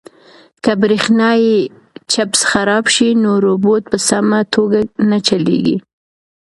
[0.63, 1.57] که برېښنايي
[2.11, 5.77] چپس خراب شي نو روبوټ په سمه توګه نه چلیږي.